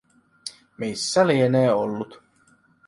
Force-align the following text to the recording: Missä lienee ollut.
Missä 0.77 1.27
lienee 1.27 1.73
ollut. 1.73 2.21